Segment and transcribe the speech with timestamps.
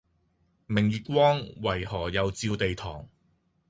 [0.65, 3.07] 明月光，為何又照地堂